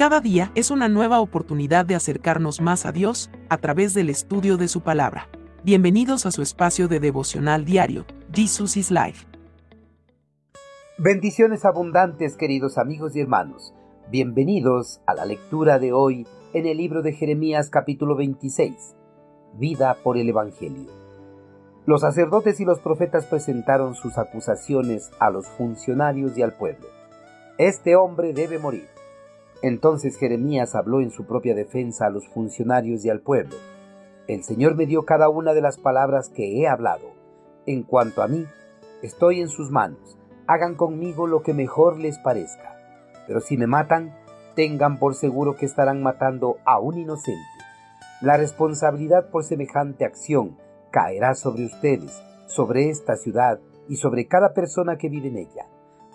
Cada 0.00 0.22
día 0.22 0.50
es 0.54 0.70
una 0.70 0.88
nueva 0.88 1.20
oportunidad 1.20 1.84
de 1.84 1.94
acercarnos 1.94 2.62
más 2.62 2.86
a 2.86 2.90
Dios 2.90 3.30
a 3.50 3.58
través 3.58 3.92
del 3.92 4.08
estudio 4.08 4.56
de 4.56 4.66
su 4.66 4.80
palabra. 4.80 5.28
Bienvenidos 5.62 6.24
a 6.24 6.30
su 6.30 6.40
espacio 6.40 6.88
de 6.88 7.00
devocional 7.00 7.66
diario, 7.66 8.06
Jesus 8.32 8.78
is 8.78 8.90
Life. 8.90 9.26
Bendiciones 10.96 11.66
abundantes 11.66 12.38
queridos 12.38 12.78
amigos 12.78 13.14
y 13.14 13.20
hermanos. 13.20 13.74
Bienvenidos 14.10 15.02
a 15.06 15.12
la 15.12 15.26
lectura 15.26 15.78
de 15.78 15.92
hoy 15.92 16.26
en 16.54 16.64
el 16.64 16.78
libro 16.78 17.02
de 17.02 17.12
Jeremías 17.12 17.68
capítulo 17.68 18.16
26. 18.16 18.96
Vida 19.58 19.98
por 20.02 20.16
el 20.16 20.30
Evangelio. 20.30 20.88
Los 21.84 22.00
sacerdotes 22.00 22.58
y 22.58 22.64
los 22.64 22.80
profetas 22.80 23.26
presentaron 23.26 23.94
sus 23.94 24.16
acusaciones 24.16 25.10
a 25.18 25.28
los 25.28 25.46
funcionarios 25.46 26.38
y 26.38 26.42
al 26.42 26.54
pueblo. 26.54 26.86
Este 27.58 27.96
hombre 27.96 28.32
debe 28.32 28.58
morir 28.58 28.88
entonces 29.62 30.16
Jeremías 30.16 30.74
habló 30.74 31.00
en 31.00 31.10
su 31.10 31.24
propia 31.24 31.54
defensa 31.54 32.06
a 32.06 32.10
los 32.10 32.26
funcionarios 32.28 33.04
y 33.04 33.10
al 33.10 33.20
pueblo. 33.20 33.56
El 34.26 34.42
Señor 34.42 34.74
me 34.74 34.86
dio 34.86 35.04
cada 35.04 35.28
una 35.28 35.52
de 35.52 35.60
las 35.60 35.78
palabras 35.78 36.30
que 36.30 36.60
he 36.60 36.68
hablado. 36.68 37.12
En 37.66 37.82
cuanto 37.82 38.22
a 38.22 38.28
mí, 38.28 38.46
estoy 39.02 39.40
en 39.40 39.48
sus 39.48 39.70
manos. 39.70 40.18
Hagan 40.46 40.76
conmigo 40.76 41.26
lo 41.26 41.42
que 41.42 41.52
mejor 41.52 41.98
les 41.98 42.18
parezca. 42.18 42.76
Pero 43.26 43.40
si 43.40 43.56
me 43.56 43.66
matan, 43.66 44.14
tengan 44.54 44.98
por 44.98 45.14
seguro 45.14 45.56
que 45.56 45.66
estarán 45.66 46.02
matando 46.02 46.56
a 46.64 46.80
un 46.80 46.98
inocente. 46.98 47.40
La 48.22 48.36
responsabilidad 48.36 49.30
por 49.30 49.44
semejante 49.44 50.04
acción 50.04 50.56
caerá 50.90 51.34
sobre 51.34 51.66
ustedes, 51.66 52.22
sobre 52.46 52.88
esta 52.88 53.16
ciudad 53.16 53.60
y 53.88 53.96
sobre 53.96 54.26
cada 54.26 54.54
persona 54.54 54.96
que 54.96 55.08
vive 55.08 55.28
en 55.28 55.38
ella 55.38 55.66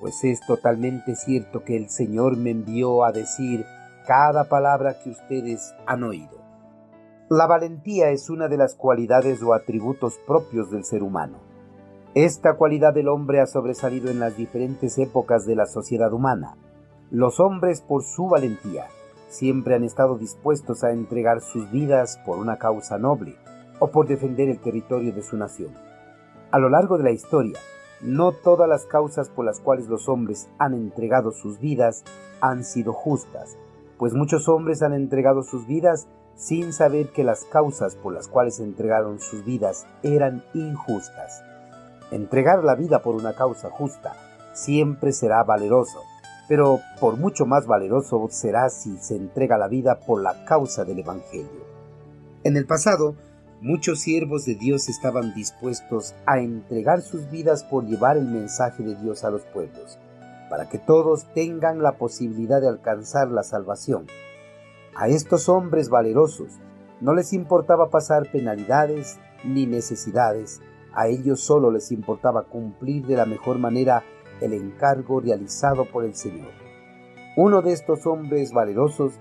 pues 0.00 0.22
es 0.24 0.40
totalmente 0.46 1.16
cierto 1.16 1.64
que 1.64 1.76
el 1.76 1.88
Señor 1.90 2.36
me 2.36 2.50
envió 2.50 3.04
a 3.04 3.12
decir 3.12 3.64
cada 4.06 4.48
palabra 4.48 4.96
que 5.02 5.10
ustedes 5.10 5.74
han 5.86 6.04
oído. 6.04 6.38
La 7.28 7.46
valentía 7.46 8.10
es 8.10 8.30
una 8.30 8.48
de 8.48 8.56
las 8.56 8.74
cualidades 8.74 9.42
o 9.42 9.52
atributos 9.52 10.18
propios 10.26 10.70
del 10.70 10.84
ser 10.84 11.02
humano. 11.02 11.38
Esta 12.14 12.56
cualidad 12.56 12.94
del 12.94 13.08
hombre 13.08 13.40
ha 13.40 13.46
sobresalido 13.46 14.10
en 14.10 14.18
las 14.18 14.36
diferentes 14.36 14.96
épocas 14.96 15.44
de 15.44 15.56
la 15.56 15.66
sociedad 15.66 16.12
humana. 16.12 16.56
Los 17.10 17.38
hombres 17.38 17.82
por 17.82 18.02
su 18.02 18.28
valentía 18.28 18.86
siempre 19.28 19.74
han 19.74 19.84
estado 19.84 20.16
dispuestos 20.16 20.84
a 20.84 20.92
entregar 20.92 21.42
sus 21.42 21.70
vidas 21.70 22.18
por 22.24 22.38
una 22.38 22.56
causa 22.56 22.96
noble 22.96 23.36
o 23.78 23.90
por 23.90 24.08
defender 24.08 24.48
el 24.48 24.58
territorio 24.58 25.12
de 25.12 25.22
su 25.22 25.36
nación. 25.36 25.74
A 26.50 26.58
lo 26.58 26.70
largo 26.70 26.96
de 26.96 27.04
la 27.04 27.10
historia, 27.10 27.58
no 28.00 28.32
todas 28.32 28.68
las 28.68 28.84
causas 28.84 29.28
por 29.28 29.44
las 29.44 29.60
cuales 29.60 29.88
los 29.88 30.08
hombres 30.08 30.48
han 30.58 30.74
entregado 30.74 31.32
sus 31.32 31.58
vidas 31.58 32.04
han 32.40 32.64
sido 32.64 32.92
justas, 32.92 33.56
pues 33.98 34.14
muchos 34.14 34.48
hombres 34.48 34.82
han 34.82 34.94
entregado 34.94 35.42
sus 35.42 35.66
vidas 35.66 36.06
sin 36.36 36.72
saber 36.72 37.08
que 37.08 37.24
las 37.24 37.44
causas 37.44 37.96
por 37.96 38.14
las 38.14 38.28
cuales 38.28 38.60
entregaron 38.60 39.18
sus 39.18 39.44
vidas 39.44 39.86
eran 40.04 40.44
injustas. 40.54 41.42
Entregar 42.12 42.62
la 42.62 42.76
vida 42.76 43.02
por 43.02 43.16
una 43.16 43.34
causa 43.34 43.70
justa 43.70 44.14
siempre 44.54 45.12
será 45.12 45.42
valeroso, 45.42 46.00
pero 46.48 46.80
por 47.00 47.16
mucho 47.16 47.44
más 47.44 47.66
valeroso 47.66 48.28
será 48.30 48.70
si 48.70 48.96
se 48.98 49.16
entrega 49.16 49.58
la 49.58 49.68
vida 49.68 49.98
por 50.00 50.22
la 50.22 50.44
causa 50.44 50.84
del 50.84 51.00
Evangelio. 51.00 51.66
En 52.44 52.56
el 52.56 52.66
pasado, 52.66 53.16
Muchos 53.60 53.98
siervos 53.98 54.44
de 54.44 54.54
Dios 54.54 54.88
estaban 54.88 55.34
dispuestos 55.34 56.14
a 56.26 56.38
entregar 56.38 57.02
sus 57.02 57.28
vidas 57.28 57.64
por 57.64 57.84
llevar 57.86 58.16
el 58.16 58.26
mensaje 58.26 58.84
de 58.84 58.94
Dios 58.94 59.24
a 59.24 59.30
los 59.30 59.42
pueblos, 59.46 59.98
para 60.48 60.68
que 60.68 60.78
todos 60.78 61.26
tengan 61.34 61.82
la 61.82 61.98
posibilidad 61.98 62.60
de 62.60 62.68
alcanzar 62.68 63.32
la 63.32 63.42
salvación. 63.42 64.06
A 64.94 65.08
estos 65.08 65.48
hombres 65.48 65.88
valerosos 65.88 66.52
no 67.00 67.14
les 67.14 67.32
importaba 67.32 67.90
pasar 67.90 68.30
penalidades 68.30 69.18
ni 69.42 69.66
necesidades, 69.66 70.60
a 70.94 71.08
ellos 71.08 71.40
solo 71.40 71.72
les 71.72 71.90
importaba 71.90 72.44
cumplir 72.44 73.06
de 73.06 73.16
la 73.16 73.26
mejor 73.26 73.58
manera 73.58 74.04
el 74.40 74.52
encargo 74.52 75.18
realizado 75.18 75.84
por 75.84 76.04
el 76.04 76.14
Señor. 76.14 76.52
Uno 77.36 77.60
de 77.62 77.72
estos 77.72 78.06
hombres 78.06 78.52
valerosos 78.52 79.14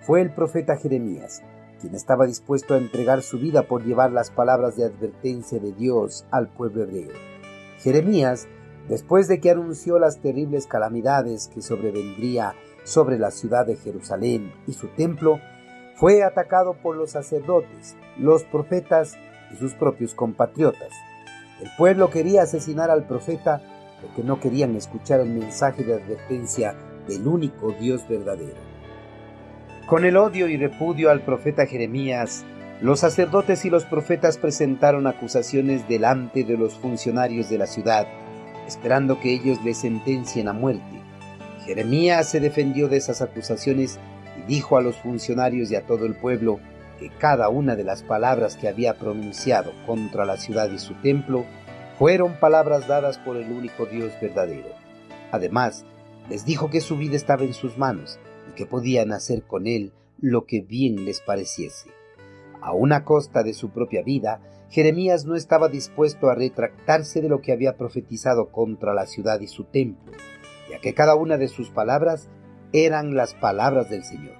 fue 0.00 0.22
el 0.22 0.34
profeta 0.34 0.76
Jeremías, 0.78 1.42
quien 1.80 1.94
estaba 1.94 2.26
dispuesto 2.26 2.74
a 2.74 2.78
entregar 2.78 3.22
su 3.22 3.38
vida 3.38 3.62
por 3.62 3.84
llevar 3.84 4.12
las 4.12 4.30
palabras 4.30 4.76
de 4.76 4.84
advertencia 4.84 5.58
de 5.58 5.72
Dios 5.72 6.24
al 6.30 6.48
pueblo 6.48 6.82
hebreo. 6.82 7.12
Jeremías, 7.78 8.46
después 8.88 9.28
de 9.28 9.40
que 9.40 9.50
anunció 9.50 9.98
las 9.98 10.20
terribles 10.20 10.66
calamidades 10.66 11.48
que 11.48 11.62
sobrevendría 11.62 12.54
sobre 12.84 13.18
la 13.18 13.30
ciudad 13.30 13.66
de 13.66 13.76
Jerusalén 13.76 14.52
y 14.66 14.72
su 14.72 14.88
templo, 14.88 15.40
fue 15.96 16.22
atacado 16.22 16.74
por 16.82 16.96
los 16.96 17.10
sacerdotes, 17.10 17.96
los 18.18 18.44
profetas 18.44 19.16
y 19.52 19.56
sus 19.56 19.74
propios 19.74 20.14
compatriotas. 20.14 20.90
El 21.60 21.70
pueblo 21.78 22.10
quería 22.10 22.42
asesinar 22.42 22.90
al 22.90 23.06
profeta 23.06 23.62
porque 24.02 24.22
no 24.22 24.40
querían 24.40 24.74
escuchar 24.76 25.20
el 25.20 25.30
mensaje 25.30 25.84
de 25.84 25.94
advertencia 25.94 26.74
del 27.08 27.26
único 27.26 27.70
Dios 27.72 28.06
verdadero. 28.08 28.73
Con 29.86 30.06
el 30.06 30.16
odio 30.16 30.48
y 30.48 30.56
repudio 30.56 31.10
al 31.10 31.20
profeta 31.20 31.66
Jeremías, 31.66 32.42
los 32.80 33.00
sacerdotes 33.00 33.66
y 33.66 33.70
los 33.70 33.84
profetas 33.84 34.38
presentaron 34.38 35.06
acusaciones 35.06 35.86
delante 35.86 36.42
de 36.42 36.56
los 36.56 36.78
funcionarios 36.78 37.50
de 37.50 37.58
la 37.58 37.66
ciudad, 37.66 38.06
esperando 38.66 39.20
que 39.20 39.34
ellos 39.34 39.62
le 39.62 39.74
sentencien 39.74 40.48
a 40.48 40.54
muerte. 40.54 41.02
Jeremías 41.66 42.30
se 42.30 42.40
defendió 42.40 42.88
de 42.88 42.96
esas 42.96 43.20
acusaciones 43.20 43.98
y 44.38 44.54
dijo 44.54 44.78
a 44.78 44.80
los 44.80 44.96
funcionarios 44.96 45.70
y 45.70 45.76
a 45.76 45.84
todo 45.84 46.06
el 46.06 46.14
pueblo 46.14 46.60
que 46.98 47.10
cada 47.10 47.50
una 47.50 47.76
de 47.76 47.84
las 47.84 48.02
palabras 48.02 48.56
que 48.56 48.68
había 48.68 48.94
pronunciado 48.94 49.72
contra 49.84 50.24
la 50.24 50.38
ciudad 50.38 50.70
y 50.70 50.78
su 50.78 50.94
templo 50.94 51.44
fueron 51.98 52.40
palabras 52.40 52.88
dadas 52.88 53.18
por 53.18 53.36
el 53.36 53.52
único 53.52 53.84
Dios 53.84 54.12
verdadero. 54.18 54.70
Además, 55.30 55.84
les 56.30 56.46
dijo 56.46 56.70
que 56.70 56.80
su 56.80 56.96
vida 56.96 57.16
estaba 57.16 57.44
en 57.44 57.52
sus 57.52 57.76
manos 57.76 58.18
y 58.48 58.54
que 58.54 58.66
podían 58.66 59.12
hacer 59.12 59.42
con 59.42 59.66
él 59.66 59.92
lo 60.20 60.46
que 60.46 60.60
bien 60.60 61.04
les 61.04 61.20
pareciese. 61.20 61.90
A 62.60 62.72
una 62.72 63.04
costa 63.04 63.42
de 63.42 63.52
su 63.52 63.70
propia 63.70 64.02
vida, 64.02 64.40
Jeremías 64.70 65.24
no 65.26 65.36
estaba 65.36 65.68
dispuesto 65.68 66.30
a 66.30 66.34
retractarse 66.34 67.20
de 67.20 67.28
lo 67.28 67.40
que 67.40 67.52
había 67.52 67.76
profetizado 67.76 68.50
contra 68.50 68.94
la 68.94 69.06
ciudad 69.06 69.40
y 69.40 69.46
su 69.46 69.64
templo, 69.64 70.12
ya 70.70 70.80
que 70.80 70.94
cada 70.94 71.14
una 71.14 71.36
de 71.36 71.48
sus 71.48 71.70
palabras 71.70 72.28
eran 72.72 73.14
las 73.14 73.34
palabras 73.34 73.90
del 73.90 74.04
Señor. 74.04 74.34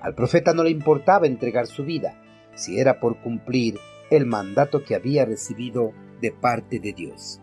Al 0.00 0.14
profeta 0.14 0.54
no 0.54 0.64
le 0.64 0.70
importaba 0.70 1.26
entregar 1.26 1.66
su 1.66 1.84
vida, 1.84 2.20
si 2.54 2.80
era 2.80 2.98
por 2.98 3.20
cumplir 3.20 3.78
el 4.10 4.26
mandato 4.26 4.82
que 4.82 4.94
había 4.94 5.24
recibido 5.24 5.92
de 6.20 6.32
parte 6.32 6.80
de 6.80 6.92
Dios. 6.92 7.40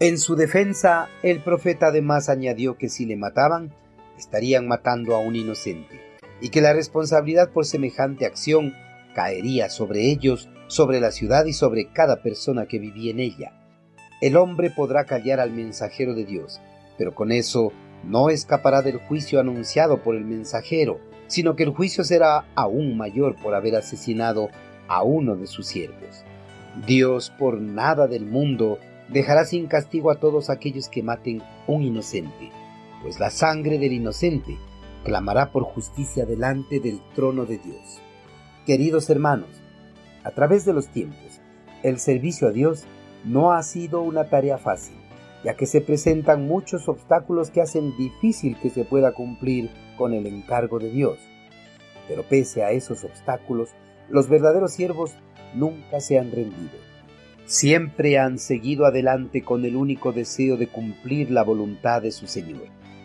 En 0.00 0.18
su 0.18 0.36
defensa, 0.36 1.08
el 1.22 1.40
profeta 1.40 1.86
además 1.86 2.28
añadió 2.28 2.76
que 2.76 2.88
si 2.88 3.04
le 3.04 3.16
mataban, 3.16 3.74
estarían 4.18 4.66
matando 4.66 5.14
a 5.14 5.18
un 5.18 5.36
inocente 5.36 6.00
y 6.40 6.50
que 6.50 6.60
la 6.60 6.72
responsabilidad 6.72 7.50
por 7.50 7.64
semejante 7.64 8.26
acción 8.26 8.74
caería 9.14 9.70
sobre 9.70 10.10
ellos, 10.10 10.48
sobre 10.66 11.00
la 11.00 11.12
ciudad 11.12 11.44
y 11.46 11.52
sobre 11.52 11.90
cada 11.92 12.22
persona 12.22 12.66
que 12.66 12.78
vivía 12.78 13.12
en 13.12 13.20
ella. 13.20 13.52
El 14.20 14.36
hombre 14.36 14.70
podrá 14.70 15.04
callar 15.04 15.40
al 15.40 15.52
mensajero 15.52 16.14
de 16.14 16.24
Dios, 16.24 16.60
pero 16.98 17.14
con 17.14 17.32
eso 17.32 17.72
no 18.04 18.30
escapará 18.30 18.82
del 18.82 18.98
juicio 18.98 19.40
anunciado 19.40 20.02
por 20.02 20.16
el 20.16 20.24
mensajero, 20.24 21.00
sino 21.26 21.56
que 21.56 21.62
el 21.62 21.70
juicio 21.70 22.04
será 22.04 22.46
aún 22.54 22.96
mayor 22.96 23.36
por 23.36 23.54
haber 23.54 23.76
asesinado 23.76 24.50
a 24.88 25.02
uno 25.02 25.36
de 25.36 25.46
sus 25.46 25.66
siervos. 25.66 26.24
Dios 26.86 27.32
por 27.38 27.60
nada 27.60 28.06
del 28.06 28.26
mundo 28.26 28.78
dejará 29.08 29.44
sin 29.44 29.66
castigo 29.66 30.10
a 30.10 30.16
todos 30.16 30.50
aquellos 30.50 30.88
que 30.88 31.02
maten 31.02 31.42
un 31.66 31.82
inocente 31.82 32.50
pues 33.04 33.20
la 33.20 33.28
sangre 33.28 33.78
del 33.78 33.92
inocente 33.92 34.56
clamará 35.04 35.52
por 35.52 35.64
justicia 35.64 36.24
delante 36.24 36.80
del 36.80 37.02
trono 37.14 37.44
de 37.44 37.58
Dios. 37.58 38.00
Queridos 38.64 39.10
hermanos, 39.10 39.50
a 40.24 40.30
través 40.30 40.64
de 40.64 40.72
los 40.72 40.88
tiempos, 40.88 41.42
el 41.82 41.98
servicio 41.98 42.48
a 42.48 42.50
Dios 42.50 42.84
no 43.22 43.52
ha 43.52 43.62
sido 43.62 44.00
una 44.00 44.30
tarea 44.30 44.56
fácil, 44.56 44.96
ya 45.44 45.54
que 45.54 45.66
se 45.66 45.82
presentan 45.82 46.46
muchos 46.46 46.88
obstáculos 46.88 47.50
que 47.50 47.60
hacen 47.60 47.94
difícil 47.98 48.56
que 48.58 48.70
se 48.70 48.86
pueda 48.86 49.12
cumplir 49.12 49.70
con 49.98 50.14
el 50.14 50.26
encargo 50.26 50.78
de 50.78 50.88
Dios. 50.88 51.18
Pero 52.08 52.22
pese 52.22 52.64
a 52.64 52.70
esos 52.70 53.04
obstáculos, 53.04 53.74
los 54.08 54.30
verdaderos 54.30 54.72
siervos 54.72 55.12
nunca 55.54 56.00
se 56.00 56.18
han 56.18 56.32
rendido. 56.32 56.78
Siempre 57.44 58.18
han 58.18 58.38
seguido 58.38 58.86
adelante 58.86 59.42
con 59.42 59.66
el 59.66 59.76
único 59.76 60.12
deseo 60.12 60.56
de 60.56 60.68
cumplir 60.68 61.30
la 61.30 61.42
voluntad 61.42 62.00
de 62.00 62.10
su 62.10 62.26
Señor. 62.26 62.62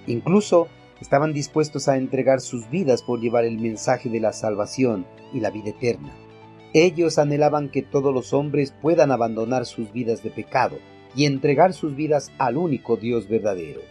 Incluso 0.10 0.68
estaban 1.00 1.34
dispuestos 1.34 1.88
a 1.88 1.96
entregar 1.96 2.42
sus 2.42 2.70
vidas 2.70 3.04
por 3.04 3.22
llevar 3.22 3.46
el 3.46 3.60
mensaje 3.60 4.10
de 4.10 4.20
la 4.20 4.34
salvación 4.34 5.06
y 5.32 5.40
la 5.40 5.52
vida 5.52 5.70
eterna. 5.70 6.12
Ellos 6.74 7.18
anhelaban 7.18 7.70
que 7.70 7.84
todos 7.84 8.14
los 8.14 8.34
hombres 8.34 8.74
puedan 8.82 9.12
abandonar 9.12 9.66
sus 9.66 9.94
vidas 9.94 10.24
de 10.24 10.32
pecado 10.32 10.78
y 11.16 11.26
entregar 11.26 11.74
sus 11.74 11.96
vidas 11.96 12.32
al 12.38 12.58
único 12.58 12.98
Dios 12.98 13.30
verdadero. 13.30 13.82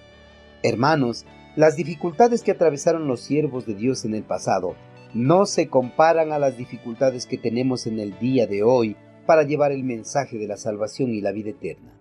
Hermanos, 0.62 1.24
Las 1.56 1.74
dificultades 1.74 2.42
que 2.42 2.52
atravesaron 2.52 3.08
los 3.08 3.20
siervos 3.20 3.66
de 3.66 3.74
Dios 3.74 4.04
en 4.04 4.14
el 4.14 4.22
pasado 4.22 4.76
no 5.12 5.44
se 5.44 5.66
comparan 5.66 6.30
a 6.30 6.38
las 6.38 6.56
dificultades 6.56 7.26
que 7.26 7.36
tenemos 7.36 7.88
en 7.88 7.98
el 7.98 8.16
día 8.20 8.46
de 8.46 8.62
hoy 8.62 8.96
para 9.26 9.42
llevar 9.42 9.72
el 9.72 9.82
mensaje 9.82 10.38
de 10.38 10.46
la 10.46 10.56
salvación 10.56 11.10
y 11.10 11.20
la 11.20 11.32
vida 11.32 11.50
eterna. 11.50 11.98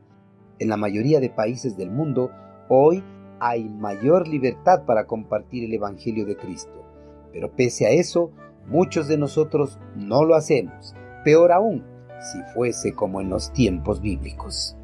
En 0.59 0.69
la 0.69 0.77
mayoría 0.77 1.19
de 1.19 1.31
países 1.31 1.75
del 1.75 1.89
mundo, 1.89 2.29
hoy 2.69 3.03
hay 3.39 3.63
mayor 3.63 4.28
libertad 4.28 4.86
para 4.86 5.06
compartir 5.06 5.66
el 5.66 5.74
Evangelio 5.74 6.25
de 6.25 6.36
Cristo. 6.36 6.84
Pero 7.31 7.56
pese 7.56 7.86
a 7.86 7.92
eso, 7.92 8.31
muchos 8.68 9.07
de 9.07 9.18
nosotros 9.18 9.80
no 9.95 10.24
lo 10.24 10.36
hacemos. 10.36 10.95
Peor 11.24 11.51
aún, 11.51 11.84
si 12.19 12.39
fuese 12.54 12.94
como 12.94 13.22
en 13.22 13.30
los 13.30 13.54
tiempos 13.54 14.01
bíblicos. 14.01 14.75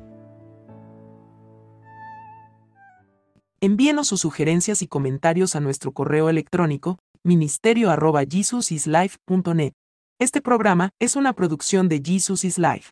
Envíenos 3.62 4.08
sus 4.08 4.22
sugerencias 4.22 4.82
y 4.82 4.88
comentarios 4.88 5.56
a 5.56 5.60
nuestro 5.62 5.92
correo 5.94 6.30
electrónico 6.30 6.98
ministerio.jesusislife.net. 7.24 9.74
Este 10.20 10.42
programa 10.42 10.90
es 11.00 11.16
una 11.16 11.32
producción 11.34 11.88
de 11.88 12.02
Jesus 12.04 12.44
is 12.44 12.58
Life. 12.58 12.82